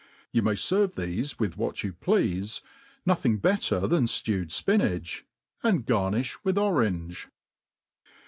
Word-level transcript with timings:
You 0.31 0.41
may 0.41 0.53
ferve 0.55 0.93
thefe 0.95 1.39
with 1.39 1.57
what 1.57 1.83
you 1.83 1.93
pleafe, 1.93 2.61
nothing 3.05 3.37
better 3.37 3.81
than 3.85 4.05
ftewed 4.05 4.47
fpi 4.47 4.79
nach, 4.79 5.23
and 5.61 5.85
garnifh 5.85 6.39
with 6.43 6.57
orange. 6.57 7.27